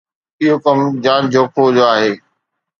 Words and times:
اهو 0.41 0.55
ڪم 0.65 0.79
جان 1.03 1.21
جو 1.33 1.43
کوهه 1.53 1.71
جو 1.75 1.83
آهي 1.93 2.11